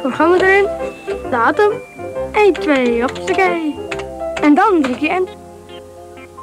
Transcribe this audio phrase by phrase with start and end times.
[0.00, 0.68] programma erin,
[1.30, 1.72] datum,
[2.32, 3.74] 1, 2, hoppakee.
[4.42, 5.28] En dan druk je in.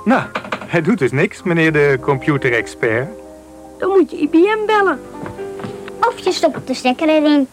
[0.05, 0.23] Nou,
[0.67, 3.07] hij doet dus niks, meneer de computerexpert.
[3.77, 4.99] Dan moet je IBM bellen.
[5.99, 7.47] Of je stopt de stekker erin.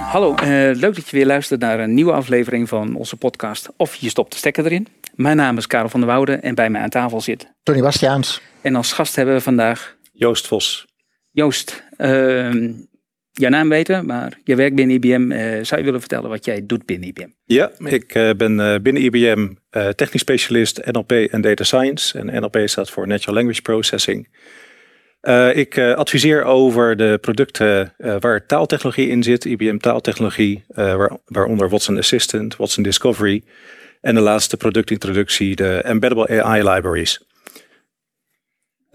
[0.00, 3.94] Hallo, eh, leuk dat je weer luistert naar een nieuwe aflevering van onze podcast Of
[3.94, 4.86] je stopt de stekker erin.
[5.14, 7.52] Mijn naam is Karel van der Woude en bij mij aan tafel zit.
[7.62, 8.40] Tony Bastiaans.
[8.60, 10.86] En als gast hebben we vandaag Joost Vos.
[11.30, 11.84] Joost.
[11.98, 12.74] Uh,
[13.38, 15.32] jouw naam weten, maar je werkt binnen IBM.
[15.32, 17.28] Uh, zou je willen vertellen wat jij doet binnen IBM?
[17.44, 19.48] Ja, ik uh, ben uh, binnen IBM
[19.94, 22.18] technisch specialist NLP en Data Science.
[22.18, 24.28] En NLP staat voor Natural Language Processing.
[25.52, 29.44] ik adviseer over de producten waar taaltechnologie in zit.
[29.44, 33.42] IBM taaltechnologie, waar, waaronder Watson Assistant, Watson Discovery.
[34.00, 37.25] En de laatste productintroductie, de Embeddable AI Libraries.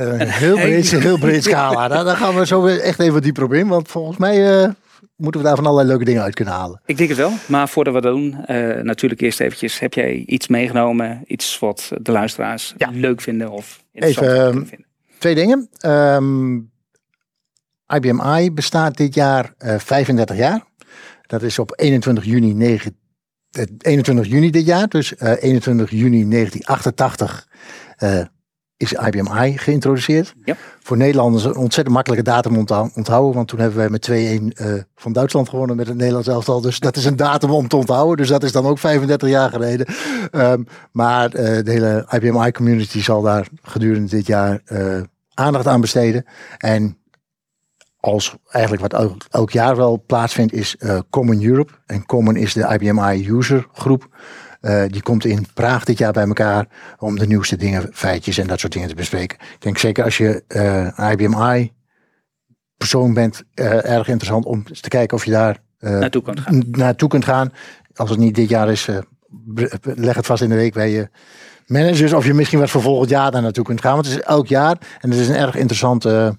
[0.02, 1.88] Een heel breed, heel breed scala.
[1.88, 3.68] Daar, daar, gaan we zo echt even dieper op in.
[3.68, 4.70] Want volgens mij uh,
[5.16, 6.82] moeten we daar van allerlei leuke dingen uit kunnen halen.
[6.86, 7.32] Ik denk het wel.
[7.46, 9.80] Maar voordat we dat doen, uh, natuurlijk eerst eventjes.
[9.80, 11.24] Heb jij iets meegenomen?
[11.26, 12.90] Iets wat de luisteraars ja.
[12.92, 14.88] leuk vinden of interessant even, vinden?
[15.18, 15.70] Twee dingen.
[15.86, 16.72] Um,
[17.96, 20.64] IBM I bestaat dit jaar uh, 35 jaar.
[21.28, 22.98] Dat is op 21 juni, 9,
[23.78, 24.88] 21 juni dit jaar.
[24.88, 27.48] Dus 21 juni 1988
[28.82, 30.34] is IBM I geïntroduceerd.
[30.44, 30.56] Ja.
[30.84, 33.36] Voor Nederlanders een ontzettend makkelijke datum om te onthouden.
[33.36, 36.62] Want toen hebben wij met 2-1 uh, van Duitsland gewonnen met het Nederlands elftal.
[36.62, 38.18] Dus dat is een datum om te onthouden.
[38.18, 39.88] Dus dat is dan ook 35 jaar geleden.
[40.32, 45.02] Um, maar uh, de hele IBM I community zal daar gedurende dit jaar uh,
[45.34, 46.26] aandacht aan besteden.
[46.58, 46.98] En
[48.00, 50.76] als eigenlijk wat elk, elk jaar wel plaatsvindt is
[51.10, 51.74] Common Europe.
[51.86, 54.10] En Common is de IBM I user groep.
[54.62, 56.68] Uh, die komt in Praag dit jaar bij elkaar
[56.98, 59.38] om de nieuwste dingen, feitjes en dat soort dingen te bespreken.
[59.42, 61.68] Ik denk zeker als je uh, IBM
[62.78, 66.64] persoon bent, uh, erg interessant om te kijken of je daar naartoe, kunt gaan.
[66.72, 67.54] naartoe kunt gaan.
[67.96, 68.88] Als het niet dit jaar is,
[69.82, 71.10] leg het vast in de week bij je
[71.66, 73.94] managers of je misschien wat voor volgend jaar daar naartoe kunt gaan.
[73.94, 76.38] Want het is elk jaar en het is een erg interessante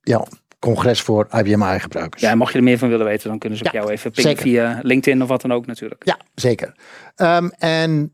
[0.00, 0.26] ja,
[0.66, 2.22] congres voor IBM gebruikers.
[2.22, 4.36] Ja, mocht je er meer van willen weten, dan kunnen ze ja, jou even pingen
[4.36, 6.04] via LinkedIn of wat dan ook natuurlijk.
[6.04, 6.74] Ja, zeker.
[7.16, 8.12] Um, en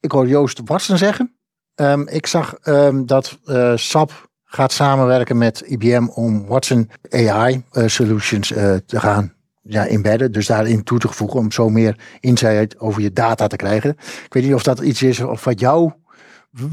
[0.00, 1.36] ik hoor Joost Watson zeggen.
[1.74, 7.86] Um, ik zag um, dat uh, SAP gaat samenwerken met IBM om Watson AI uh,
[7.86, 10.32] solutions uh, te gaan ja, embedden.
[10.32, 13.90] Dus daarin toe te voegen om zo meer insight over je data te krijgen.
[14.24, 16.00] Ik weet niet of dat iets is of wat jouw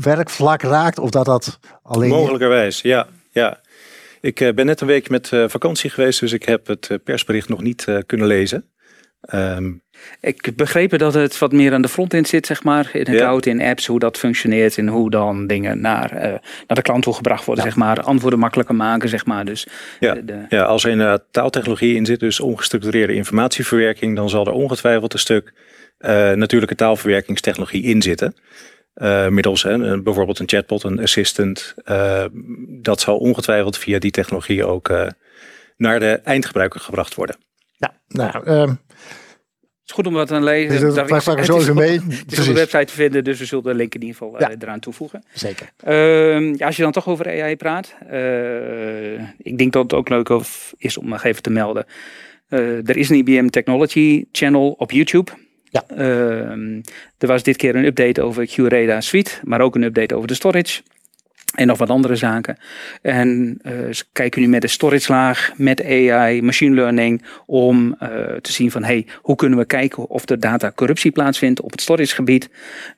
[0.01, 2.09] werkvlak raakt of dat dat alleen...
[2.09, 3.07] Mogelijkerwijs, ja.
[3.31, 3.59] ja.
[4.23, 6.97] Ik uh, ben net een week met uh, vakantie geweest, dus ik heb het uh,
[7.03, 8.69] persbericht nog niet kunnen lezen.
[9.33, 9.81] Um,
[10.21, 12.89] ik begreep dat het wat meer aan de frontend zit, zeg maar.
[12.93, 13.51] In account, ja.
[13.51, 16.13] in apps, hoe dat functioneert en hoe dan dingen naar,
[16.67, 17.69] naar de klant toe gebracht worden, ja.
[17.69, 18.01] zeg maar.
[18.01, 19.45] Antwoorden makkelijker maken, zeg maar.
[19.45, 19.67] Dus
[19.99, 20.45] ja, de...
[20.49, 25.19] ja als er in taaltechnologie in zit, dus ongestructureerde informatieverwerking, dan zal er ongetwijfeld een
[25.19, 25.53] stuk
[26.35, 28.35] natuurlijke taalverwerkingstechnologie in zitten.
[28.95, 31.73] Uh, middels hè, bijvoorbeeld een chatbot, een assistant.
[31.85, 32.25] Uh,
[32.81, 35.07] dat zal ongetwijfeld via die technologie ook uh,
[35.77, 37.35] naar de eindgebruiker gebracht worden.
[37.77, 38.77] Ja, nou, uh, het
[39.85, 40.69] is goed om wat te lezen.
[40.69, 41.99] Dus dat ik mee.
[41.99, 44.39] Het is op de website te vinden, dus we zullen de link in ieder geval
[44.39, 44.51] ja.
[44.59, 45.23] eraan toevoegen.
[45.33, 45.69] Zeker.
[45.77, 47.95] Ehm, ja, als je dan toch over AI praat.
[49.37, 50.29] ik denk dat het ook leuk
[50.77, 51.85] is om nog even te melden.
[52.49, 55.31] er is een IBM Technology Channel op YouTube.
[55.73, 55.83] Ja.
[55.97, 56.81] Uh,
[57.17, 60.33] er was dit keer een update over QRadar Suite, maar ook een update over de
[60.33, 60.81] storage.
[61.55, 62.57] En nog wat andere zaken.
[63.01, 68.09] En uh, ze kijken nu met de storage laag, met AI, machine learning, om uh,
[68.41, 71.81] te zien van hey, hoe kunnen we kijken of de data corruptie plaatsvindt op het
[71.81, 72.49] storagegebied.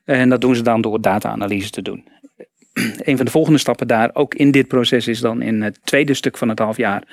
[0.05, 2.03] En dat doen ze dan door data-analyse te doen
[3.09, 6.13] een van de volgende stappen daar, ook in dit proces, is dan in het tweede
[6.13, 7.03] stuk van het halfjaar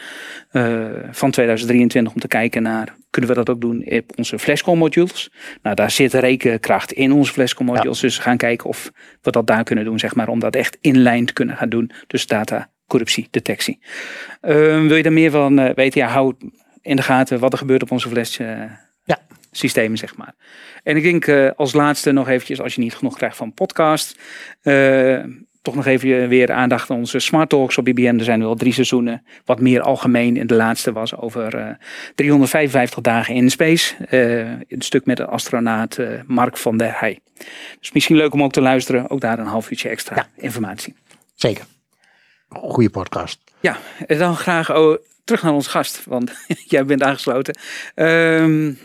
[0.52, 4.78] uh, van 2023 om te kijken naar, kunnen we dat ook doen op onze flashcom
[4.78, 5.30] modules?
[5.62, 8.06] Nou, daar zit rekenkracht in onze flashcom modules, ja.
[8.06, 8.90] dus we gaan kijken of
[9.20, 11.68] we dat daar kunnen doen, zeg maar, om dat echt in lijn te kunnen gaan
[11.68, 11.90] doen.
[12.06, 13.78] Dus data corruptiedetectie.
[14.42, 16.00] Uh, wil je er meer van uh, weten?
[16.00, 16.34] Ja, hou
[16.80, 18.38] in de gaten wat er gebeurt op onze flash
[19.04, 19.18] ja.
[19.50, 20.34] systemen, zeg maar.
[20.82, 24.18] En ik denk uh, als laatste nog eventjes, als je niet genoeg krijgt van podcast,
[24.62, 25.24] uh,
[25.62, 28.18] toch nog even weer aandacht aan onze Smart Talks op IBM.
[28.18, 29.26] Er zijn nu al drie seizoenen.
[29.44, 30.36] Wat meer algemeen.
[30.36, 31.68] En de laatste was over uh,
[32.14, 33.94] 355 dagen in space.
[34.68, 37.18] een stuk met de astronaut Mark van der Heij.
[37.80, 39.10] Dus misschien leuk om ook te luisteren.
[39.10, 40.42] Ook daar een half uurtje extra ja.
[40.42, 40.94] informatie.
[41.34, 41.64] Zeker.
[42.48, 43.40] Goede podcast.
[43.60, 46.04] Ja, en dan graag oh, terug naar ons gast.
[46.04, 46.32] Want
[46.72, 47.56] jij bent aangesloten.
[47.94, 48.78] Um,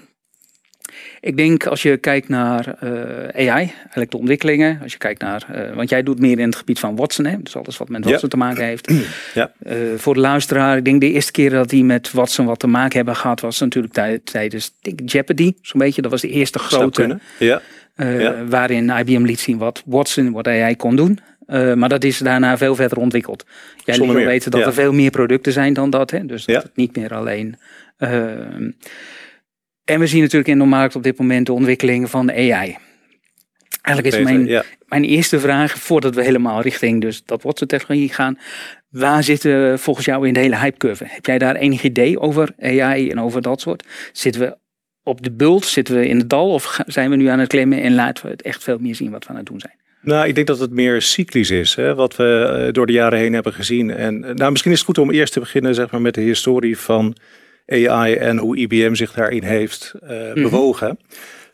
[1.21, 4.79] Ik denk als je kijkt naar eh, AI, eigenlijk de ontwikkelingen.
[4.83, 7.35] Als je kijkt naar, eh, want jij doet meer in het gebied van Watson, hè?
[7.41, 8.09] dus alles wat met Ja.
[8.09, 8.91] Watson te maken heeft.
[9.33, 9.51] Ja.
[9.63, 12.67] Eh, voor de luisteraar, ik denk de eerste keer dat die met Watson wat te
[12.67, 16.01] maken hebben gehad, was natuurlijk tij- tijdens denk Jeopardy, zo'n beetje.
[16.01, 17.19] Dat was de eerste grote.
[17.39, 17.61] Ja.
[17.95, 18.45] Ja.
[18.45, 21.19] waarin IBM liet zien wat Watson, wat AI kon doen.
[21.75, 23.45] Maar dat is daarna veel verder ontwikkeld.
[23.85, 24.65] Jij liet wel weten dat ja.
[24.65, 26.11] er veel meer producten zijn dan dat.
[26.11, 26.25] Hè?
[26.25, 26.61] Dus dat Ja.
[26.61, 27.55] het niet meer alleen.
[27.97, 28.69] ehm,
[29.87, 32.77] en we zien natuurlijk in de markt op dit moment de ontwikkeling van AI.
[33.81, 34.63] Eigenlijk is mijn, ja.
[34.85, 38.37] mijn eerste vraag, voordat we helemaal richting dus dat Watson-technologie gaan.
[38.89, 41.03] Waar zitten we volgens jou in de hele hypecurve?
[41.07, 43.83] Heb jij daar enig idee over AI en over dat soort?
[44.11, 44.57] Zitten we
[45.03, 45.65] op de bult?
[45.65, 46.53] Zitten we in het dal?
[46.53, 49.11] Of zijn we nu aan het klimmen en laten we het echt veel meer zien
[49.11, 49.75] wat we aan het doen zijn?
[50.01, 53.19] Nou, ik denk dat het meer cyclisch is, hè, wat we eh, door de jaren
[53.19, 53.89] heen hebben gezien.
[53.91, 56.21] En eh, nou, misschien is het goed om eerst te beginnen zeg maar, met de
[56.21, 57.15] historie van
[57.67, 60.99] AI en hoe IBM zich daarin heeft eh, bewogen.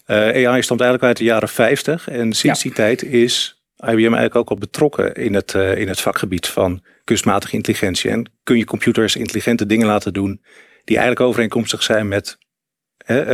[0.05, 4.35] Eh, AI stamt eigenlijk uit de jaren 50 en sinds die tijd is IBM eigenlijk
[4.35, 8.09] ook al betrokken in het, eh, in het vakgebied van kunstmatige intelligentie.
[8.09, 10.41] En kun je computers intelligente dingen laten doen
[10.83, 12.37] die eigenlijk overeenkomstig zijn met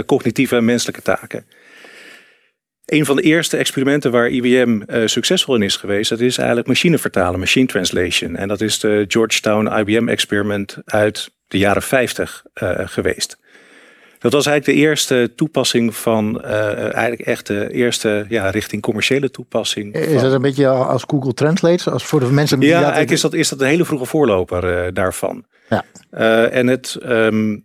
[0.05, 1.45] cognitieve en menselijke taken.
[2.89, 6.67] Een van de eerste experimenten waar IBM eh, succesvol in is geweest, dat is eigenlijk
[6.67, 8.35] machine vertalen, machine translation.
[8.35, 13.37] En dat is de Georgetown IBM experiment uit de jaren 50 eh, geweest.
[14.19, 19.31] Dat was eigenlijk de eerste toepassing van, eh, eigenlijk echt de eerste ja, richting commerciële
[19.31, 19.95] toepassing.
[19.95, 21.91] Is van- dat een beetje als Google Translate?
[21.91, 24.93] Als voor de mensen die ja, eigenlijk is dat, is dat een hele vroege voorloper
[24.93, 25.45] daarvan.
[25.69, 25.85] Ja.
[26.49, 27.57] En het, ehm,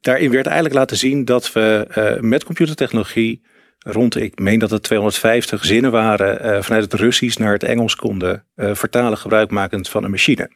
[0.00, 1.86] daarin werd eigenlijk laten zien dat we
[2.20, 3.42] met computertechnologie
[3.88, 7.96] rond, ik meen dat het 250 zinnen waren, eh, vanuit het Russisch naar het Engels
[7.96, 10.50] konden eh, vertalen gebruikmakend van een machine.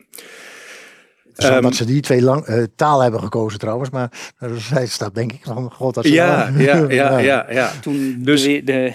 [1.37, 3.91] Ehm, dat ze die twee lang, eh, taal hebben gekozen trouwens.
[3.91, 7.71] Maar er staat denk ik van god dat ze Ja, wel- ja, ja, ja, ja.
[7.81, 8.93] Toen Dus- de, de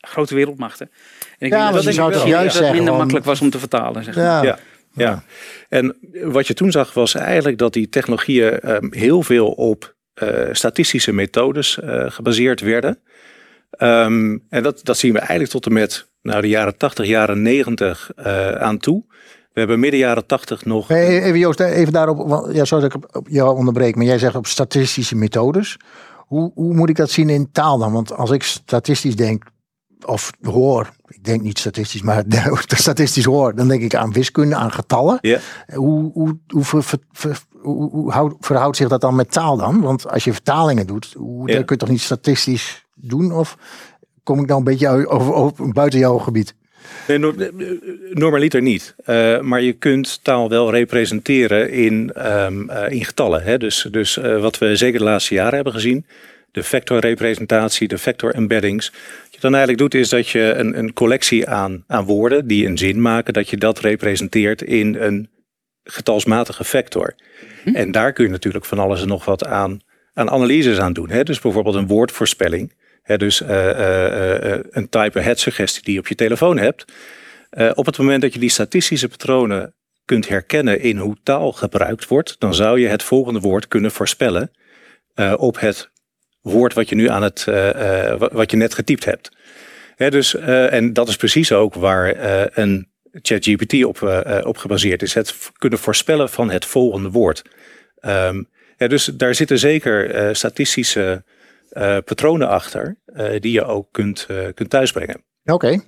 [0.00, 0.90] grote wereldmachten.
[1.38, 3.58] En ik Ja, denk dat zou wel- juist dat zeggen minder makkelijk was om te
[3.58, 4.04] vertalen.
[4.04, 4.24] Zeg maar.
[4.24, 4.42] Ja.
[4.42, 4.58] Ja,
[4.92, 5.22] ja.
[5.68, 10.28] En wat je toen zag was eigenlijk dat die technologieën ehm, heel veel op eh,
[10.52, 12.98] statistische methodes eh, gebaseerd werden.
[13.78, 17.42] Ehm, en dat, dat zien we eigenlijk tot en met nou, de jaren 80, jaren
[17.42, 19.04] 90 eh, aan toe.
[19.52, 20.88] We hebben midden jaren 80 nog.
[20.88, 22.28] Hey, even Joost, even daarop.
[22.28, 23.96] want- Ja, sorry dat ik op- jou onderbreek.
[23.96, 25.76] Maar jij zegt op statistische methodes.
[26.16, 27.92] Hoe, hoe moet ik dat zien in taal dan?
[27.92, 29.44] Want als ik statistisch denk
[30.06, 32.24] of hoor, ik denk niet statistisch, maar
[32.66, 35.18] statistisch hoor, dan denk ik aan wiskunde, aan getallen.
[35.20, 35.38] Ja.
[35.74, 39.56] Hoe, hoe, hoe, ver- ver- ver- hoe, hoe houdt- verhoudt zich dat dan met taal
[39.56, 39.80] dan?
[39.80, 41.54] Want als je vertalingen doet, hoe, Ja.
[41.56, 43.32] kun je toch niet statistisch doen?
[43.32, 43.58] Of
[44.22, 46.54] kom ik dan een beetje over, over, buiten jouw gebied?
[47.08, 47.34] Nee, no-
[48.10, 48.94] normaliter niet.
[49.04, 53.42] Eh, maar je kunt taal wel representeren in, ehm, eh, in getallen.
[53.42, 53.58] Hè?
[53.58, 56.06] Dus, dus eh, wat we zeker de laatste jaren hebben gezien.
[56.52, 58.90] De vectorrepresentatie, de vector embeddings.
[59.22, 62.66] Wat je dan eigenlijk doet is dat je een, een collectie aan, aan woorden die
[62.66, 63.32] een zin maken.
[63.32, 65.28] Dat je dat representeert in een
[65.84, 67.14] getalsmatige vector.
[67.64, 69.80] En daar kun je natuurlijk van alles en nog wat aan,
[70.14, 71.10] aan analyses aan doen.
[71.10, 71.22] Hè?
[71.22, 72.72] Dus bijvoorbeeld een woordvoorspelling.
[73.16, 76.84] Dus eh, eh, eh, een type ahead suggestie die je op je telefoon hebt.
[77.74, 79.74] Op het moment dat je die statistische patronen
[80.04, 84.50] kunt herkennen in hoe taal gebruikt wordt, dan zou je het volgende woord kunnen voorspellen
[85.36, 85.90] op het
[86.40, 89.30] woord wat je nu aan het, wa- wat je net getypt hebt.
[89.96, 92.14] Dus, en dat is precies ook waar
[92.58, 95.14] een ChatGPT op, op gebaseerd is.
[95.14, 97.42] Het kunnen voorspellen van het volgende woord.
[98.00, 98.42] Ehm,
[98.76, 101.22] dus daar zitten zeker statistische
[102.04, 105.22] patronen achter eh, die je ook kunt, eh, kunt thuisbrengen.
[105.44, 105.80] Oké.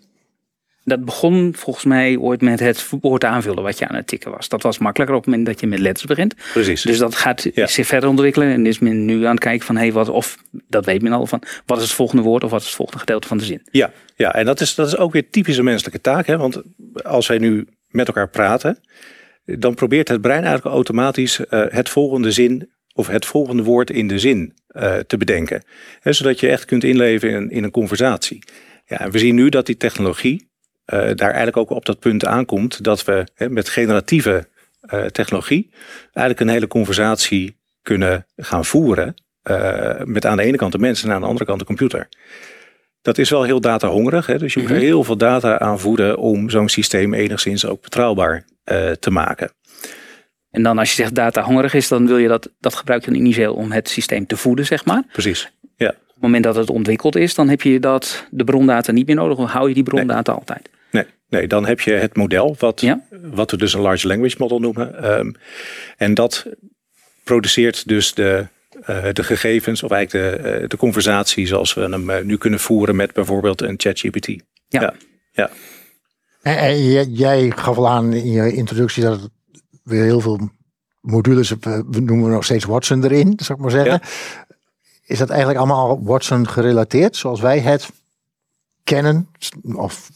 [0.84, 4.49] Dat begon volgens mij ooit met het woord aanvullen wat je aan het tikken was.
[4.49, 6.34] Dat was makkelijker op het moment dat je met letters begint.
[6.52, 6.82] Precies.
[6.82, 7.66] Dus dat gaat Ja.
[7.66, 8.49] zich verder ontwikkelen.
[8.49, 10.37] En is men nu aan het kijken van, hey, wat, of
[10.68, 13.00] dat weet men al van, wat is het volgende woord of wat is het volgende
[13.00, 13.62] gedeelte van de zin.
[13.70, 16.26] Ja, ja en dat is, dat is ook weer typische menselijke taak.
[16.26, 16.37] Hè?
[16.37, 16.62] Want
[17.02, 18.78] als wij nu met elkaar praten,
[19.44, 24.09] dan probeert het brein eigenlijk automatisch eh, het volgende zin of het volgende woord in
[24.09, 25.62] de zin eh, te bedenken.
[26.00, 28.42] Hè, zodat je echt kunt inleven in, in een conversatie.
[28.87, 30.50] Ja, en we zien nu dat die technologie
[30.85, 34.49] eh, daar eigenlijk ook op dat punt aankomt dat we hè, met generatieve
[34.80, 35.70] eh, technologie
[36.02, 39.14] eigenlijk een hele conversatie kunnen gaan voeren.
[40.04, 42.09] met aan de ene kant de mensen en aan de andere kant de computer.
[43.02, 44.26] Dat is wel heel datahongerig.
[44.26, 44.38] Hè?
[44.38, 48.44] Dus je moet er heel veel data aan voeden om zo'n systeem enigszins ook betrouwbaar
[49.00, 49.52] te maken.
[50.50, 53.11] En dan als je zegt data hongerig is, dan wil je dat, dat gebruik je
[53.11, 55.02] dan initieel om het systeem te voeden, zeg maar.
[55.12, 55.50] Precies.
[55.76, 59.07] Ja, Op het moment dat het ontwikkeld is, dan heb je dat, de brondata niet
[59.07, 59.37] meer nodig.
[59.37, 60.69] Dan hou je die brondata altijd.
[60.90, 63.00] nee, nee, dan heb je het model, wat, Ja.
[63.23, 65.02] wat we dus een large language model noemen.
[65.02, 65.30] Ehm,
[65.97, 66.47] en dat
[67.25, 68.47] produceert dus de,
[69.12, 73.62] de gegevens of eigenlijk de, de conversatie zoals we hem nu kunnen voeren met bijvoorbeeld
[73.62, 74.26] een ChatGPT.
[74.26, 74.80] Ja.
[74.80, 74.95] ja.
[75.33, 75.50] ja.
[76.42, 79.30] En, en jij gaf al aan in je introductie dat het
[79.82, 80.50] weer heel veel
[81.00, 84.00] modules, we noemen nog steeds Watson erin, zou ik maar zeggen.
[85.06, 87.90] Is dat eigenlijk allemaal Watson gerelateerd, zoals wij het
[88.84, 89.28] kennen,
[89.75, 90.10] of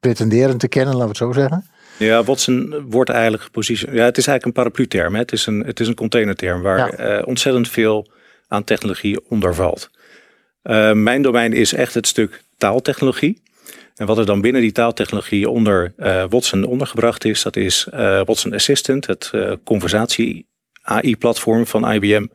[0.00, 1.66] pretenderen te kennen, laten we het zo zeggen?
[1.98, 3.98] Ja, Watson wordt eigenlijk gepositioneerd.
[3.98, 5.14] Ja, het is eigenlijk een paraplu-term.
[5.14, 8.10] Het is een, het is een containerterm waar eh, ontzettend veel
[8.48, 9.90] aan technologie onder valt.
[10.62, 13.42] Uh, mijn domein is echt het stuk taaltechnologie.
[13.96, 18.20] En wat er dan binnen die taaltechnologie onder uh, Watson ondergebracht is, dat is uh,
[18.24, 20.46] Watson Assistant, het uh, conversatie
[20.82, 22.26] AI-platform van IBM.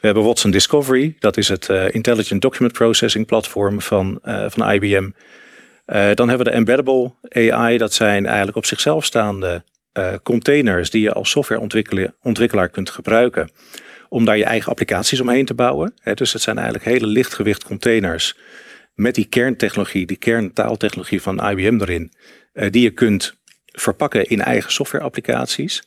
[0.00, 4.18] We hebben Watson Discovery, dat is het Intelligent Document Processing platform van,
[4.48, 5.10] van IBM.
[6.14, 9.64] dan hebben we de Embeddable AI, dat zijn eigenlijk op zichzelf staande
[10.22, 13.50] containers die je als softwareontwikkelaar kunt gebruiken
[14.08, 15.94] om daar je eigen applicaties omheen te bouwen.
[16.14, 18.36] dus het zijn eigenlijk hele lichtgewicht containers
[18.94, 22.12] met die kerntechnologie, die kerntaaltechnologie van IBM erin,
[22.54, 23.34] uh, die je kunt
[23.64, 25.82] verpakken in eigen softwareapplicaties.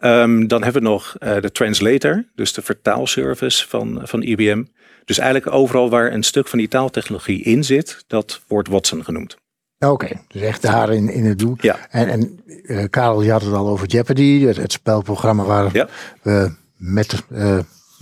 [0.00, 4.64] Um, dan hebben we nog uh, de translator, dus de vertaalservice van, van IBM.
[5.04, 9.36] Dus eigenlijk overal waar een stuk van die taaltechnologie in zit, dat wordt Watson genoemd.
[9.78, 11.56] Oké, dus echt daar in, in het doel.
[11.60, 11.88] Ja.
[11.90, 15.88] En, en uh, Karel, je had het al over Jeopardy, het, het spelprogramma waar ja.
[16.22, 17.22] we met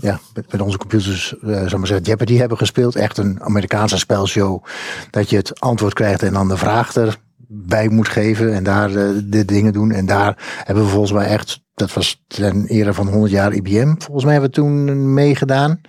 [0.00, 2.96] ja, met, met, onze computers, uh, zal maar zeggen, Jeopardy hebben gespeeld.
[2.96, 4.64] Echt een Amerikaanse spelshow.
[5.10, 8.54] Dat je het antwoord krijgt en dan de vraag erbij moet geven.
[8.54, 9.92] En daar uh, de dingen doen.
[9.92, 13.94] En daar hebben we volgens mij echt, dat was ten ere van 100 jaar IBM.
[13.98, 15.80] Volgens mij hebben we toen meegedaan.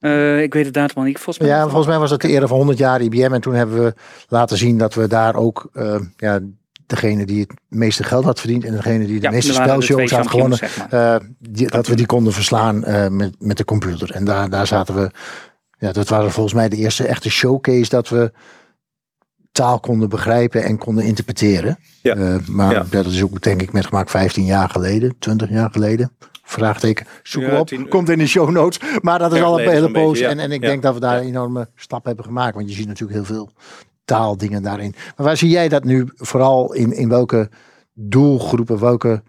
[0.00, 1.18] Uh, ik weet de datum niet.
[1.18, 3.32] Volgens mij ja, volgens mij was het de ere van 100 jaar IBM.
[3.32, 3.94] En toen hebben we
[4.28, 5.70] laten zien dat we daar ook
[6.16, 6.40] ja,
[6.86, 10.26] degene die het meeste geld had verdiend en degene die de ja, meeste spelshows had
[10.26, 11.20] gewonnen, zeg maar.
[11.20, 14.10] uh, die, dat we die konden verslaan uh, met, met de computer.
[14.10, 15.10] En daar, daar zaten we,
[15.78, 18.32] ja, dat waren volgens mij de eerste echte showcase dat we
[19.52, 21.78] taal konden begrijpen en konden interpreteren.
[22.02, 22.16] Ja.
[22.16, 22.86] Uh, maar ja.
[22.90, 26.12] dat is ook denk ik met gemaakt 15 jaar geleden, 20 jaar geleden.
[26.42, 28.80] Vraagteken, zoek ja, op, tien, komt in de show notes.
[29.00, 30.20] Maar dat is al een hele poos.
[30.20, 32.54] En, en ik denk dat we daar een enorme stap hebben gemaakt.
[32.54, 33.50] Want je ziet natuurlijk heel veel
[34.04, 34.94] taaldingen daarin.
[35.16, 37.48] Maar waar zie jij dat nu vooral in, in welke
[37.92, 39.22] doelgroepen, welke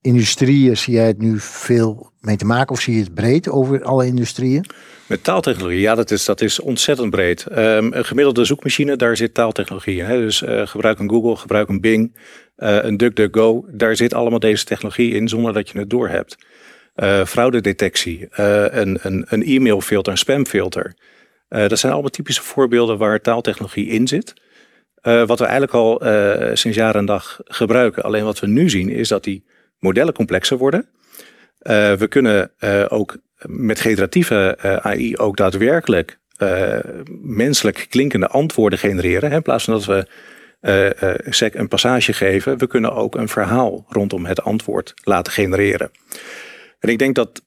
[0.00, 2.74] industrieën zie jij het nu veel mee te maken?
[2.74, 4.64] Of zie je het breed over alle industrieën?
[5.06, 7.46] Met taaltechnologie, ja, dat is, dat is ontzettend breed.
[7.50, 10.04] Um, een gemiddelde zoekmachine, daar zit taaltechnologie in.
[10.04, 10.18] Hè?
[10.20, 12.16] Dus uh, gebruik een Google, gebruik een Bing,
[12.56, 13.64] uh, een DuckDuckGo.
[13.68, 16.36] Daar zit allemaal deze technologie in zonder dat je het doorhebt.
[16.96, 20.94] Uh, fraudedetectie, een, een, een e-mailfilter, een spamfilter.
[21.52, 24.34] Uh, dat zijn allemaal typische voorbeelden waar taaltechnologie in zit.
[25.02, 28.02] Uh, wat we eigenlijk al uh, sinds jaren en dag gebruiken.
[28.02, 29.44] Alleen wat we nu zien is dat die
[29.78, 30.88] modellen complexer worden.
[31.98, 32.50] we kunnen
[32.90, 33.16] ook
[33.46, 36.18] met generatieve AI ook daadwerkelijk
[37.22, 39.30] menselijk klinkende antwoorden genereren.
[39.30, 40.06] Hè, in plaats van dat we
[41.54, 42.58] een passage geven.
[42.58, 45.90] We kunnen ook een verhaal rondom het antwoord laten genereren.
[46.78, 47.42] En ik denk dat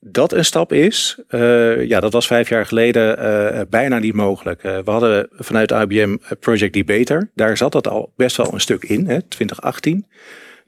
[0.00, 4.64] dat een stap is, uh, ja, dat was vijf jaar geleden uh, bijna niet mogelijk.
[4.64, 8.84] Uh, we hadden vanuit IBM Project Debater, daar zat dat al best wel een stuk
[8.84, 10.06] in, hè, 2018.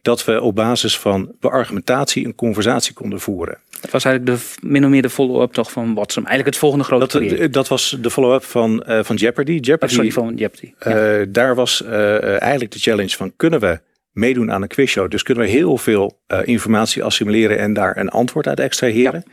[0.02, 3.58] Dat we op basis van beargumentatie een conversatie konden voeren.
[3.80, 6.26] Dat was eigenlijk de, min of meer de follow-up toch van Watson.
[6.26, 9.52] Eigenlijk het volgende grote Dat, dat was de follow-up van, van Jeopardy.
[9.52, 10.72] Jeopardy oh, sorry, van Jeopardy.
[10.78, 11.24] Ja.
[11.28, 13.80] daar was eigenlijk de challenge van kunnen we
[14.12, 15.10] meedoen aan een quizshow.
[15.10, 19.24] Dus kunnen we heel veel uh, informatie assimileren en daar een antwoord uit extraheren.
[19.24, 19.32] Ja.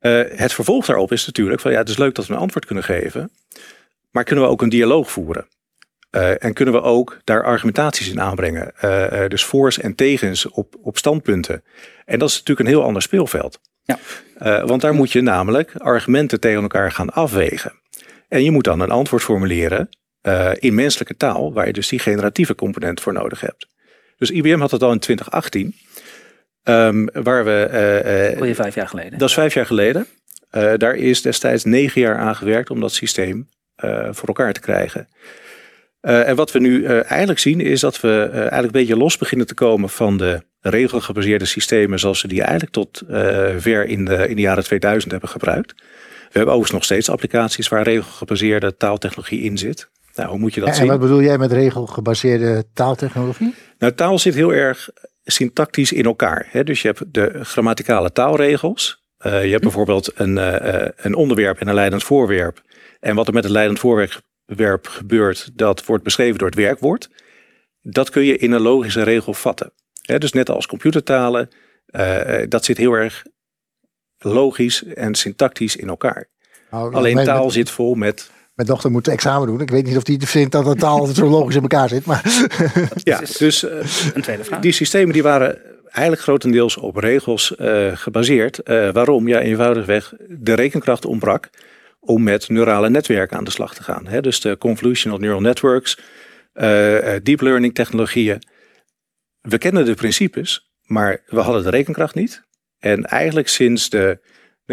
[0.00, 2.64] Uh, het vervolg daarop is natuurlijk van ja, het is leuk dat we een antwoord
[2.64, 3.30] kunnen geven.
[4.10, 5.48] Maar kunnen we ook een dialoog voeren?
[6.10, 8.72] Uh, en kunnen we ook daar argumentaties in aanbrengen?
[9.28, 11.62] dus voor's en tegens op, op standpunten.
[12.04, 13.60] En dat is natuurlijk een heel ander speelveld.
[13.82, 13.98] Ja.
[14.64, 17.72] want daar moet je namelijk argumenten tegen elkaar gaan afwegen.
[18.28, 19.88] En je moet dan een antwoord formuleren
[20.22, 23.66] uh, in menselijke taal, waar je dus die generatieve component voor nodig hebt.
[24.16, 25.74] Dus IBM had het al in 2018,
[26.64, 27.68] um, waar we.
[28.40, 29.18] Uh, uh, vijf jaar geleden.
[29.18, 30.06] Dat is vijf jaar geleden.
[30.76, 33.48] daar is destijds negen jaar aan gewerkt om dat systeem
[34.10, 35.08] voor elkaar te krijgen.
[36.00, 39.54] en wat we nu eigenlijk zien is dat we eigenlijk een beetje los beginnen te
[39.54, 43.02] komen van de regelgebaseerde systemen zoals we die eigenlijk tot
[43.58, 45.74] ver in de, in de jaren 2000 hebben gebruikt.
[45.76, 49.88] We hebben overigens nog steeds applicaties waar regelgebaseerde taaltechnologie in zit.
[50.18, 50.84] Nou, hoe moet je dat en zien?
[50.84, 53.54] En wat bedoel jij met regelgebaseerde taaltechnologie?
[53.78, 54.88] Nou, taal zit heel erg
[55.24, 56.46] syntactisch in elkaar.
[56.50, 56.64] Hè?
[56.64, 59.06] Dus je hebt de grammaticale taalregels.
[59.26, 62.62] Uh, je hebt bijvoorbeeld een, uh, een onderwerp en een leidend voorwerp.
[63.00, 67.08] En wat er met het leidend voorwerp gebeurt, dat wordt beschreven door het werkwoord.
[67.80, 69.72] Dat kun je in een logische regel vatten.
[70.02, 70.18] Hè?
[70.18, 71.48] Dus net als computertalen,
[71.86, 73.24] uh, dat zit heel erg
[74.18, 76.28] logisch en syntactisch in elkaar.
[76.70, 78.30] Nou, Alleen taal zit vol met.
[78.58, 79.60] Mijn dochter moet examen doen.
[79.60, 82.04] Ik weet niet of die vindt dat de taal altijd zo logisch in elkaar zit.
[82.04, 82.22] Maar
[83.04, 83.76] Ja, dus eh,
[84.14, 84.60] Een tweede vraag.
[84.60, 85.58] die systemen die waren
[85.90, 88.58] eigenlijk grotendeels op regels eh, gebaseerd.
[88.62, 89.28] Eh, waarom?
[89.28, 91.50] Ja, eenvoudigweg de rekenkracht ontbrak
[92.00, 94.06] om met neurale netwerken aan de slag te gaan.
[94.06, 94.20] Hè?
[94.20, 95.98] Dus de convolutional neural networks,
[96.52, 98.42] eh, eh, deep learning technologieën.
[99.40, 102.42] We kennen de principes, maar we hadden de rekenkracht niet.
[102.78, 104.18] En eigenlijk sinds de,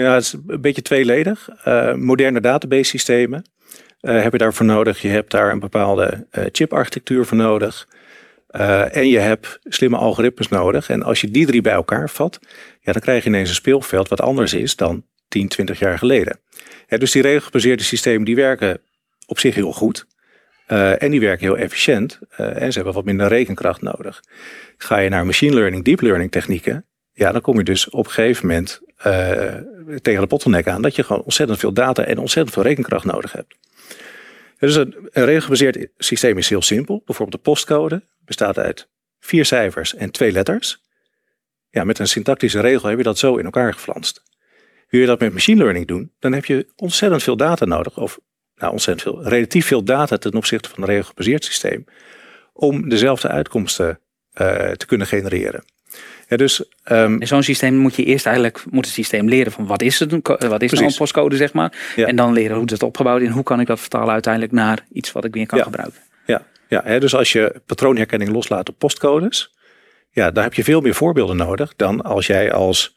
[0.04, 3.46] ja, het is een beetje tweeledig, eh, moderne database systemen
[4.00, 5.02] eh, heb je daarvoor nodig.
[5.02, 7.88] Je hebt daar een bepaalde eh, chiparchitectuur voor nodig.
[8.92, 10.90] En je hebt slimme algoritmes nodig.
[10.90, 12.40] En als je die drie bij elkaar vat,
[12.80, 16.40] ja, dan krijg je ineens een speelveld wat anders is dan 10, 20 jaar geleden.
[16.88, 18.82] Dus die regelgebaseerde systemen die werken
[19.26, 20.06] op zich heel goed.
[20.68, 22.20] En die werken heel efficiënt.
[22.38, 24.24] en ze hebben wat minder rekenkracht nodig.
[24.78, 26.86] Ga je naar machine learning, deep learning technieken.
[27.14, 28.82] Ja, dan kom je dus op een gegeven moment
[30.02, 30.82] tegen de bottleneck aan.
[30.82, 33.56] Dat je gewoon ontzettend veel data en ontzettend veel rekenkracht nodig hebt.
[34.60, 37.02] Dus een, een regelgebaseerd systeem is heel simpel.
[37.06, 38.88] Bijvoorbeeld de postcode bestaat uit
[39.20, 40.84] vier cijfers en twee letters.
[41.70, 44.24] Ja, met een syntactische regel heb je dat zo in elkaar geflanst.
[44.90, 47.98] Wil je dat met machine learning doen, dan heb je ontzettend veel data nodig.
[47.98, 48.20] Of
[48.56, 51.86] nou, ontzettend veel, relatief veel data ten opzichte van een regelgebaseerd systeem.
[52.54, 54.00] Om dezelfde uitkomsten
[54.32, 55.64] eh, te kunnen genereren.
[56.30, 59.66] Ja, dus ehm, In zo'n systeem moet je eerst eigenlijk moet het systeem leren van
[59.66, 60.12] wat is het,
[60.48, 61.74] wat is nou een postcode, zeg maar.
[61.96, 62.08] Ja.
[62.08, 64.86] En dan leren hoe het is opgebouwd en hoe kan ik dat vertalen uiteindelijk naar
[64.92, 65.64] iets wat ik weer kan Ja.
[65.64, 66.00] gebruiken.
[66.26, 69.54] Ja, ja hè, dus als je patroonherkenning loslaat op postcodes,
[70.12, 72.96] ja, daar heb je veel meer voorbeelden nodig dan als jij als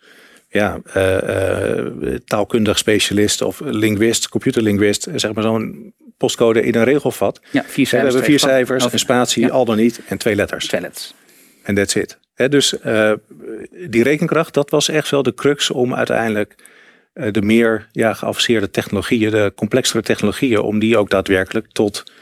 [0.48, 1.86] ja, eh, eh,
[2.24, 7.40] taalkundig specialist of linguist, computerlinguist, zeg maar zo'n postcode in een regel vat.
[7.50, 8.02] Ja, vier We cijfers.
[8.02, 8.92] hebben vier cijfers, getallen.
[8.92, 10.66] een spatie, al dan niet en twee letters.
[10.66, 11.14] Twee letters.
[11.68, 12.18] En that's it.
[12.34, 13.12] Dus eh,
[13.88, 16.54] die rekenkracht, dat was echt wel de crux om uiteindelijk
[17.12, 22.12] eh, de meer ja, geavanceerde technologieën, de complexere technologieën, om die ook daadwerkelijk tot,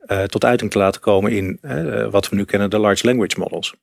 [0.00, 1.58] eh, tot uiting te laten komen in
[2.10, 3.74] wat we nu kennen, de large language models.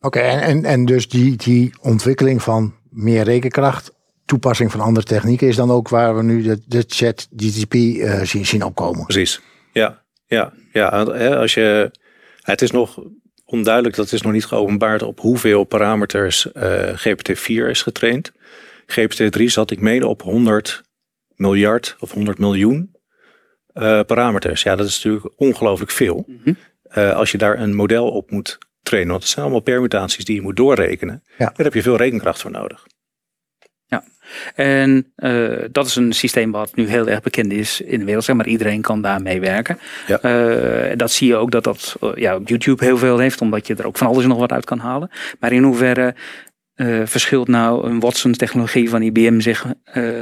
[0.00, 3.92] Oké, en, en, en dus die, die ontwikkeling van meer rekenkracht,
[4.24, 7.74] toepassing van andere technieken, is dan ook waar we nu de, de chat GTP
[8.26, 9.04] zien, zien opkomen.
[9.04, 9.40] Precies.
[9.72, 10.88] Ja, ja, ja.
[11.34, 11.90] Als je,
[12.42, 12.98] het is nog
[13.50, 18.32] onduidelijk, dat is nog niet geopenbaard op hoeveel parameters eh, GPT-4 is getraind.
[18.86, 20.82] GPT-3 zat ik mede op 100
[21.34, 22.96] miljard of 100 miljoen
[23.72, 24.62] eh, parameters.
[24.62, 26.24] Ja, dat is natuurlijk ongelooflijk veel.
[26.26, 26.52] Mhm.
[26.82, 30.34] Eh, als je daar een model op moet trainen, want het zijn allemaal permutaties die
[30.34, 31.22] je moet doorrekenen.
[31.38, 31.52] Ja.
[31.56, 32.86] Daar heb je veel rekenkracht voor nodig.
[34.54, 38.24] En eh, dat is een systeem wat nu heel erg bekend is in de wereld,
[38.24, 39.78] zeg maar iedereen kan daarmee werken.
[40.06, 40.20] Ja.
[40.20, 43.66] Eh, dat zie je ook dat dat eh, ja, op YouTube heel veel heeft, omdat
[43.66, 45.10] je er ook van alles nog wat uit kan halen.
[45.40, 46.14] Maar in hoeverre
[47.04, 49.66] verschilt nou een Watson technologie van IBM zich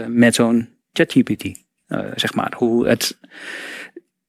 [0.06, 1.64] met zo'n ChatGPT?
[2.14, 3.18] Zeg maar, hoe het,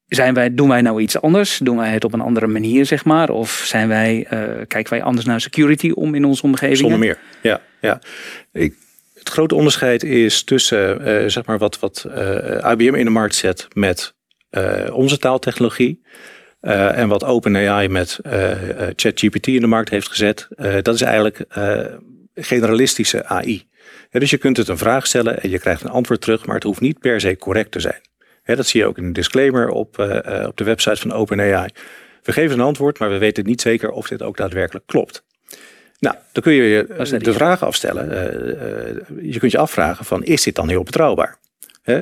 [0.08, 1.58] zijn wij, doen wij nou iets anders?
[1.58, 3.30] Doen wij het op een andere manier, zeg maar?
[3.30, 6.78] Of zijn wij, eh, kijken wij anders naar security om in onze omgeving?
[6.78, 7.18] Zonder meer.
[7.42, 8.00] Ja, ja.
[8.52, 8.74] Ik,
[9.28, 13.36] het grote onderscheid is tussen eh, zeg maar wat, wat eh, IBM in de markt
[13.36, 14.16] zet met
[14.50, 16.06] eh, onze taaltechnologie.
[16.60, 20.48] eh, en wat OpenAI met eh, eh, ChatGPT in de markt heeft gezet.
[20.56, 21.86] eh, dat is eigenlijk eh,
[22.36, 23.68] generalistische AI.
[24.12, 26.63] Dus je kunt het een vraag stellen en je krijgt een antwoord terug, maar het
[26.63, 28.02] hoeft niet per se correct te zijn.
[28.44, 31.70] Dat zie je ook in een disclaimer op, eh, eh, op de website van OpenAI.
[32.24, 35.24] We geven een antwoord, maar we weten niet zeker of dit ook daadwerkelijk klopt.
[35.99, 38.12] Nou, dan kun je je is net de vraag afstellen.
[38.12, 41.39] eh, eh, je kunt je afvragen van, is dit dan heel betrouwbaar?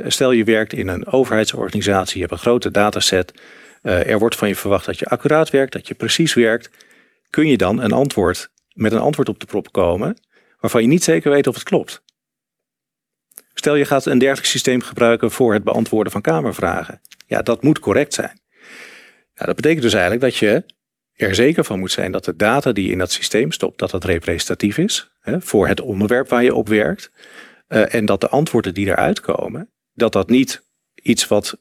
[0.07, 3.33] Stel je werkt in een overheidsorganisatie, je hebt een grote dataset.
[3.81, 6.69] eh, er wordt van je verwacht dat je accuraat werkt, dat je precies werkt.
[7.29, 10.17] Kun je dan een antwoord, met een antwoord op de prop komen,
[10.59, 12.03] waarvan je niet zeker weet of het klopt?
[13.53, 17.01] Stel je gaat een dergelijk systeem gebruiken voor het beantwoorden van kamervragen.
[17.27, 18.39] Ja, dat moet correct zijn.
[19.35, 20.63] Nou, dat betekent dus eigenlijk dat je
[21.15, 24.03] er zeker van moet zijn dat de data die in dat systeem stopt, dat dat
[24.03, 27.11] representatief is hè, voor het onderwerp waar je op werkt.
[27.67, 31.57] Eh, en dat de antwoorden die eruit komen, dat dat niet iets wat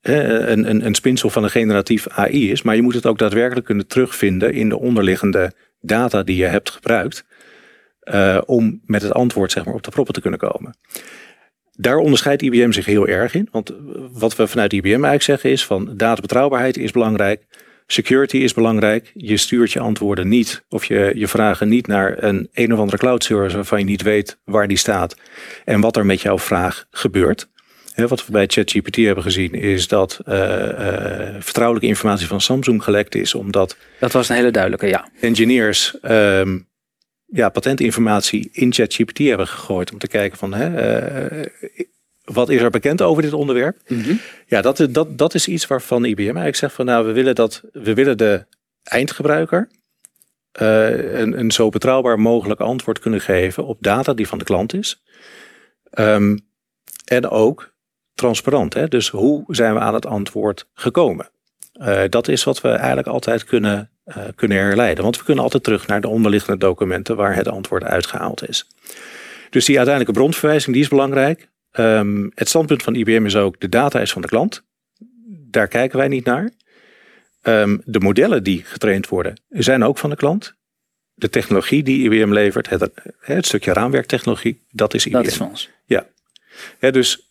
[0.00, 3.18] eh, een, een, een spinsel van een generatief AI is, maar je moet het ook
[3.18, 7.24] daadwerkelijk kunnen terugvinden in de onderliggende data die je hebt gebruikt.
[8.00, 10.76] eh, om met het antwoord zeg maar, op de proppen te kunnen komen.
[11.72, 13.48] Daar onderscheidt IBM zich heel erg in.
[13.50, 13.72] Want
[14.12, 17.46] wat we vanuit IBM eigenlijk zeggen is van databetrouwbaarheid is belangrijk.
[17.90, 19.10] Security is belangrijk.
[19.14, 22.98] Je stuurt je antwoorden niet of je, je vragen niet naar een een of andere
[22.98, 25.16] cloud service waarvan je niet weet waar die staat
[25.64, 27.48] en wat er met jouw vraag gebeurt.
[27.94, 33.14] Wat we bij ChatGPT hebben gezien is dat eh, eh, vertrouwelijke informatie van Samsung gelekt
[33.14, 35.10] is omdat Dat was een hele duidelijke, ja.
[35.20, 36.58] engineers ehm,
[37.26, 41.46] ja, patentinformatie in ChatGPT hebben gegooid om te kijken van hè, eh,
[42.32, 43.76] wat is er bekend over dit onderwerp.
[44.46, 47.62] Ja, dat, dat, dat is iets waarvan IBM eigenlijk zegt van nou, we willen dat
[47.72, 48.44] we willen de
[48.82, 49.68] eindgebruiker
[50.52, 54.74] eh, een, een zo betrouwbaar mogelijk antwoord kunnen geven op data die van de klant
[54.74, 55.02] is.
[55.90, 56.36] Ehm,
[57.04, 57.72] en ook
[58.14, 58.74] transparant.
[58.74, 58.88] Hè?
[58.88, 61.30] Dus hoe zijn we aan het antwoord gekomen?
[61.72, 65.04] Eh, dat is wat we eigenlijk altijd kunnen, uh, kunnen herleiden.
[65.04, 68.66] Want we kunnen altijd terug naar de onderliggende documenten waar het antwoord uitgehaald is.
[69.50, 71.48] Dus die uiteindelijke bronverwijzing die is belangrijk.
[71.72, 74.62] Um, het standpunt van IBM is ook de data is van de klant.
[75.50, 76.50] Daar kijken wij niet naar.
[77.42, 80.54] Um, de modellen die getraind worden zijn ook van de klant.
[81.14, 85.16] De technologie die IBM levert, het, het stukje raamwerktechnologie, dat is IBM.
[85.16, 85.70] Dat is van ons.
[85.84, 86.06] Ja.
[86.80, 87.28] ja dus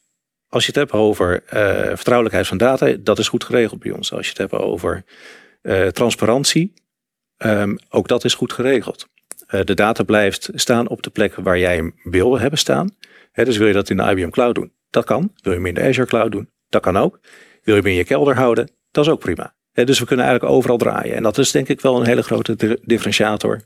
[0.49, 4.13] als je het hebt over uh, vertrouwelijkheid van data, dat is goed geregeld bij ons.
[4.13, 5.03] Als je het hebt over
[5.61, 6.73] uh, transparantie,
[7.37, 9.07] um, ook dat is goed geregeld.
[9.49, 12.95] Uh, de data blijft staan op de plek waar jij hem wil hebben staan.
[13.45, 14.71] Dus wil je dat in de IBM Cloud doen?
[14.89, 15.31] Dat kan.
[15.41, 16.49] Wil je hem in de Azure Cloud doen?
[16.69, 17.19] Dat kan ook.
[17.63, 18.71] Wil je hem in je kelder houden?
[18.91, 19.55] Dat is ook prima.
[19.73, 21.15] Dus we kunnen eigenlijk overal draaien.
[21.15, 23.61] En dat is denk ik wel een hele grote differentiator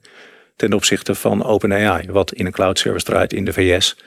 [0.56, 3.98] ten opzichte van OpenAI, wat in een cloud service draait in de VS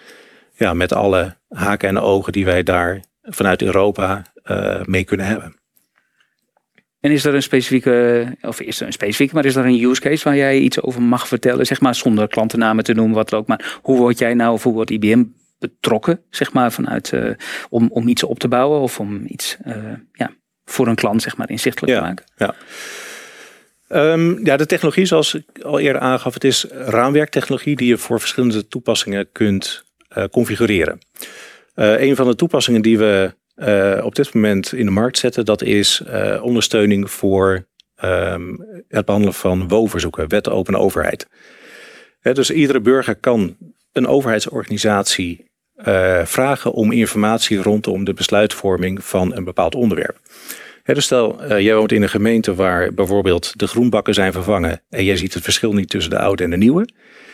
[0.57, 5.57] ja, met alle haken en ogen die wij daar vanuit Europa uh, mee kunnen hebben.
[7.01, 10.01] En is er een specifieke, of is er een specifieke, maar is er een use
[10.01, 13.47] case waar jij iets over mag vertellen, zeg maar zonder klantennamen te noemen, wat ook.
[13.47, 15.25] Maar hoe word jij nou, of hoe wordt IBM
[15.69, 17.31] betrokken, zeg maar, vanuit, uh,
[17.69, 19.75] om, om iets op te bouwen of om iets uh,
[20.13, 20.31] ja,
[20.65, 22.25] voor een klant, zeg maar, inzichtelijk ja, te maken?
[22.37, 22.55] Ja.
[24.13, 28.21] Um, ja, de technologie, zoals ik al eerder aangaf, het is raamwerktechnologie die je voor
[28.21, 29.85] verschillende toepassingen kunt
[30.17, 30.99] uh, configureren.
[31.75, 33.35] Een van de toepassingen die we
[34.03, 36.03] op dit moment in de markt zetten, dat is
[36.41, 37.67] ondersteuning voor
[38.05, 41.27] um, het behandelen van WO-verzoeken, wet open overheid.
[42.21, 43.57] He, dus iedere burger kan
[43.93, 45.51] een overheidsorganisatie
[46.25, 50.19] vragen om informatie rondom de besluitvorming van een bepaald onderwerp.
[50.83, 55.05] He, dus stel, jij woont in een gemeente waar bijvoorbeeld de groenbakken zijn vervangen en
[55.05, 56.89] jij ziet het verschil niet tussen de oude en de nieuwe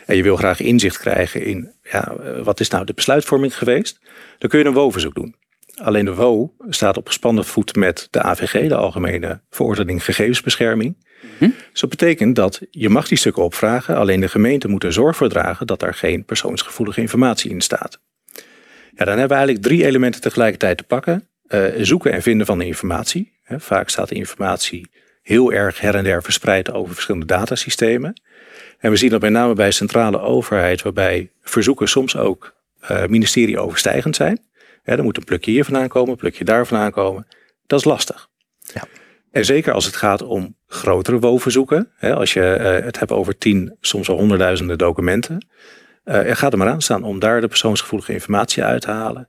[0.07, 4.01] en je wil graag inzicht krijgen in ja, wat is nou de besluitvorming geweest,
[4.39, 5.35] dan kun je een WO-verzoek doen.
[5.83, 10.97] Alleen de WO staat op gespannen voet met de AVG, de Algemene Verordening Gegevensbescherming.
[11.39, 11.51] Hm?
[11.71, 15.17] Dus dat betekent dat je mag die stukken opvragen, alleen de gemeente moet er zorg
[15.17, 18.01] voor dragen dat daar geen persoonsgevoelige informatie in staat.
[19.01, 21.29] Ja, dan hebben we eigenlijk drie elementen tegelijkertijd te pakken.
[21.49, 23.33] Uh, zoeken en vinden van de informatie.
[23.43, 24.91] He, vaak staat de informatie
[25.23, 28.23] heel erg her en der verspreid over verschillende datasystemen.
[28.79, 32.55] En we zien dat met name bij centrale overheid, waarbij verzoeken soms ook
[32.91, 34.41] uh, ministerie overstijgend zijn.
[34.85, 37.27] Ja, er moet een plukje hier vandaan komen, een plukje daar vandaan komen.
[37.67, 38.29] Dat is lastig.
[38.59, 38.83] Ja.
[39.31, 41.91] En zeker als het gaat om grotere WO-verzoeken.
[42.01, 45.47] Als je uh, het hebt over tien, soms al honderdduizenden documenten.
[46.05, 49.29] Uh, er gaat er maar aan staan om daar de persoonsgevoelige informatie uit te halen.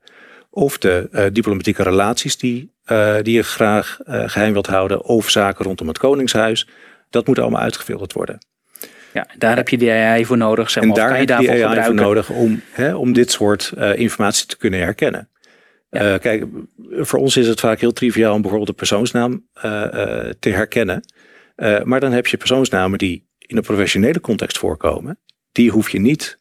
[0.49, 2.73] Of de uh, diplomatieke relaties die,
[3.21, 5.03] die je graag geheim wilt houden.
[5.03, 6.67] Of zaken rondom het Koningshuis.
[7.09, 8.45] Dat moet allemaal uitgefilterd worden.
[9.13, 10.69] Ja, daar heb je die AI voor nodig.
[10.69, 11.85] Zeg maar, en daar heb je die AI gebruiken?
[11.85, 15.29] voor nodig om, hè, om dit soort informatie te kunnen herkennen.
[15.89, 16.17] Ja.
[16.17, 16.45] Kijk,
[16.89, 19.47] voor ons is het vaak heel triviaal om bijvoorbeeld een persoonsnaam
[20.39, 21.03] te herkennen.
[21.83, 25.19] maar dan heb je persoonsnamen die in een professionele context voorkomen.
[25.51, 26.40] Die hoef je niet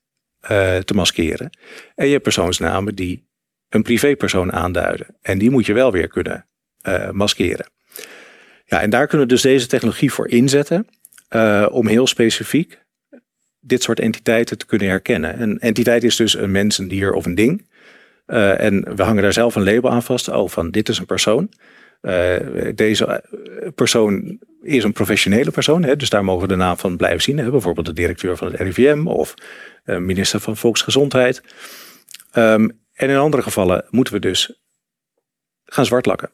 [0.84, 1.50] te maskeren.
[1.94, 3.28] En je hebt persoonsnamen die
[3.68, 5.06] een privépersoon aanduiden.
[5.22, 6.46] En die moet je wel weer kunnen
[7.12, 7.66] maskeren.
[8.64, 10.86] Ja, en daar kunnen we dus deze technologie voor inzetten.
[11.30, 12.82] Uh, om heel specifiek
[13.60, 15.42] dit soort entiteiten te kunnen herkennen.
[15.42, 17.68] Een entiteit is dus een mens, een dier of een ding.
[18.26, 20.28] En we hangen daar zelf een label aan vast.
[20.28, 21.50] Oh, van dit is een persoon.
[22.02, 22.36] Uh,
[22.74, 23.24] deze
[23.74, 25.82] persoon is een professionele persoon.
[25.82, 27.38] Hè, dus daar mogen we de naam van blijven zien.
[27.38, 29.34] Hè, bijvoorbeeld de directeur van het RIVM of
[29.84, 31.42] minister van Volksgezondheid.
[32.34, 34.60] Um, en in andere gevallen moeten we dus
[35.64, 36.30] gaan zwartlakken.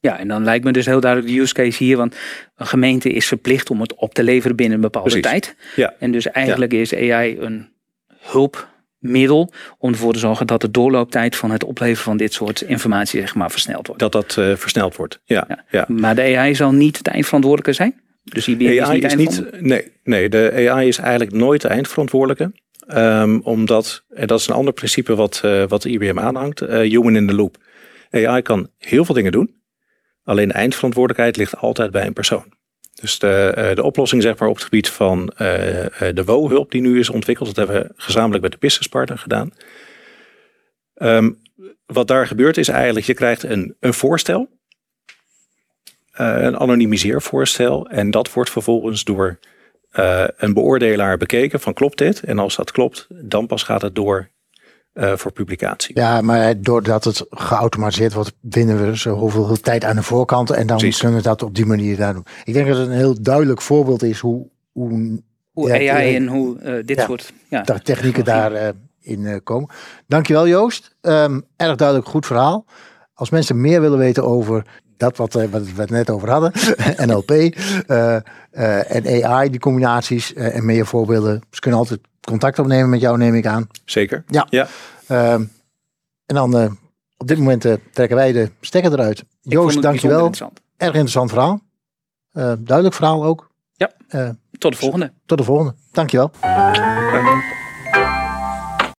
[0.00, 2.16] Ja, en dan lijkt me dus heel duidelijk de use case hier, want
[2.56, 5.30] een gemeente is verplicht om het op te leveren binnen een bepaalde Precies.
[5.30, 5.56] tijd.
[5.76, 5.94] Ja.
[5.98, 6.78] En dus eigenlijk ja.
[6.78, 7.68] is AI een
[9.00, 13.20] hulpmiddel om ervoor te zorgen dat de doorlooptijd van het opleveren van dit soort informatie
[13.20, 14.02] zeg maar versneld wordt.
[14.02, 15.44] Dat dat uh, versneld wordt, ja.
[15.48, 15.64] ja.
[15.70, 15.84] ja.
[15.88, 18.00] Maar de AI zal niet het eindverantwoordelijke zijn?
[18.24, 21.68] Dus IBM AI is niet, is niet nee, nee, de AI is eigenlijk nooit de
[21.68, 22.52] eindverantwoordelijke.
[22.94, 27.16] Um, omdat, en dat is een ander principe wat, uh, wat IBM aanhangt, uh, human
[27.16, 27.56] in the loop.
[28.10, 29.56] AI kan heel veel dingen doen.
[30.24, 32.52] Alleen de eindverantwoordelijkheid ligt altijd bij een persoon.
[33.00, 35.38] Dus de, de oplossing zeg maar, op het gebied van uh,
[36.14, 39.52] de WO-hulp die nu is ontwikkeld, dat hebben we gezamenlijk met de businesspartner gedaan.
[40.94, 41.38] Um,
[41.86, 44.48] wat daar gebeurt is eigenlijk, je krijgt een, een voorstel,
[46.12, 49.38] een anonimiseervoorstel, en dat wordt vervolgens door
[49.90, 52.22] eh, een beoordelaar bekeken van klopt dit?
[52.22, 54.30] En als dat klopt, dan pas gaat het door
[54.98, 55.98] eh, voor publicatie.
[55.98, 60.50] Ja, maar doordat het geautomatiseerd wordt, winnen we zoveel tijd aan de voorkant.
[60.50, 60.98] En dan Precies.
[60.98, 62.26] kunnen we dat op die manier daar doen.
[62.44, 66.16] Ik denk dat het een heel duidelijk voorbeeld is hoe, hoe Hoe Ja, AI eh,
[66.16, 67.04] en hoe eh, dit ja.
[67.04, 69.68] soort ja, technieken daarin in eh, komen.
[70.06, 70.96] Dankjewel Joost.
[71.00, 72.64] Ehm, erg duidelijk goed verhaal.
[73.14, 74.64] Als mensen meer willen weten over
[74.96, 76.52] dat wat, wat we het net over hadden,
[77.06, 78.16] NLP eh,
[78.50, 81.40] eh, en AI, die combinaties en meer voorbeelden.
[81.50, 83.68] Ze kunnen altijd contact opnemen met jou, neem ik aan.
[83.84, 84.24] Zeker?
[84.28, 84.46] Ja.
[84.50, 84.66] ja.
[85.06, 85.42] Ehm,
[86.26, 86.70] en dan eh,
[87.16, 89.18] op dit moment eh, trekken wij de stekker eruit.
[89.18, 90.16] Ik vond Joost, het dankjewel.
[90.18, 90.60] interessant.
[90.76, 91.60] Erg interessant verhaal.
[92.32, 93.50] Eh, duidelijk verhaal ook.
[93.74, 93.90] Ja.
[94.08, 95.12] Eh, Tot de volgende.
[95.26, 95.74] tot de volgende.
[95.92, 96.30] Dankjewel.
[96.40, 97.57] Eh,